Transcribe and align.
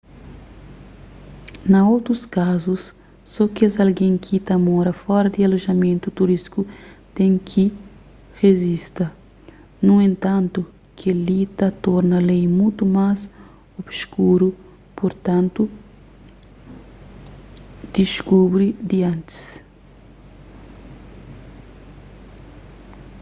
na 1.71 1.79
otus 1.95 2.21
kazus 2.35 2.83
so 3.33 3.43
kes 3.55 3.73
algen 3.83 4.13
ki 4.25 4.35
ta 4.47 4.55
mora 4.67 4.93
fora 5.01 5.27
di 5.33 5.39
alojamentu 5.47 6.07
turístiku 6.19 6.61
ten 7.15 7.31
ki 7.49 7.63
rejista 8.41 9.05
nu 9.85 9.93
entantu 10.09 10.59
kel-li 10.99 11.41
ta 11.57 11.67
torna 11.83 12.17
lei 12.29 12.45
mutu 12.57 12.83
más 12.97 13.19
obskuru 13.81 14.47
purtantu 14.97 15.63
diskubri 17.95 18.67
di 18.89 18.97
antis 19.11 19.39